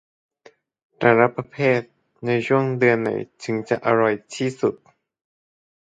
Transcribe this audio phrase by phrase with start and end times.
[0.97, 1.81] แต่ละประเภท
[2.25, 3.09] ในช่วงเดือนไหน
[3.43, 4.75] ถึงจะอร่อยที่สุด